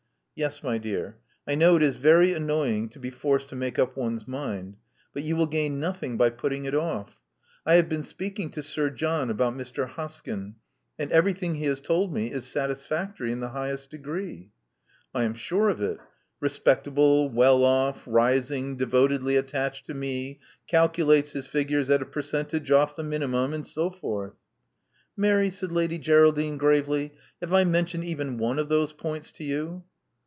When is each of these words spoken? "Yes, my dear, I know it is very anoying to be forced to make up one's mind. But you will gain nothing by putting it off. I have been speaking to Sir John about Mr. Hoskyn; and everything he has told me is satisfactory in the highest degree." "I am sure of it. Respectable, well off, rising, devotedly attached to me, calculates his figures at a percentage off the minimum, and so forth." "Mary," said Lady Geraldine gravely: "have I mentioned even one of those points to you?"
"Yes, 0.33 0.63
my 0.63 0.79
dear, 0.79 1.17
I 1.47 1.53
know 1.53 1.75
it 1.75 1.83
is 1.83 1.97
very 1.97 2.29
anoying 2.33 2.89
to 2.93 2.99
be 2.99 3.11
forced 3.11 3.49
to 3.49 3.55
make 3.55 3.77
up 3.77 3.95
one's 3.95 4.27
mind. 4.27 4.77
But 5.13 5.21
you 5.21 5.35
will 5.35 5.45
gain 5.45 5.79
nothing 5.79 6.17
by 6.17 6.31
putting 6.31 6.65
it 6.65 6.73
off. 6.73 7.21
I 7.63 7.75
have 7.75 7.87
been 7.87 8.01
speaking 8.01 8.49
to 8.51 8.63
Sir 8.63 8.89
John 8.89 9.29
about 9.29 9.53
Mr. 9.55 9.87
Hoskyn; 9.87 10.55
and 10.97 11.11
everything 11.11 11.55
he 11.55 11.65
has 11.65 11.79
told 11.79 12.11
me 12.11 12.31
is 12.31 12.47
satisfactory 12.47 13.31
in 13.31 13.39
the 13.39 13.49
highest 13.49 13.91
degree." 13.91 14.49
"I 15.13 15.25
am 15.25 15.35
sure 15.35 15.69
of 15.69 15.79
it. 15.79 15.99
Respectable, 16.39 17.29
well 17.29 17.63
off, 17.63 18.01
rising, 18.07 18.77
devotedly 18.77 19.35
attached 19.35 19.85
to 19.87 19.93
me, 19.93 20.39
calculates 20.65 21.33
his 21.33 21.45
figures 21.45 21.91
at 21.91 22.01
a 22.01 22.05
percentage 22.05 22.71
off 22.71 22.95
the 22.95 23.03
minimum, 23.03 23.53
and 23.53 23.67
so 23.67 23.91
forth." 23.91 24.33
"Mary," 25.15 25.51
said 25.51 25.71
Lady 25.71 25.99
Geraldine 25.99 26.57
gravely: 26.57 27.13
"have 27.41 27.53
I 27.53 27.63
mentioned 27.63 28.05
even 28.05 28.39
one 28.39 28.57
of 28.57 28.69
those 28.69 28.91
points 28.93 29.31
to 29.33 29.43
you?" 29.43 29.83